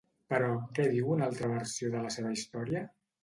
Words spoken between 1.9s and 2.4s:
de la seva